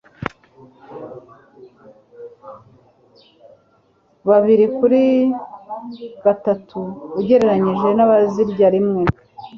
[4.25, 5.03] kabirikuri
[6.23, 6.79] gatatu
[7.19, 9.01] ugereranije n'abazirya rimwe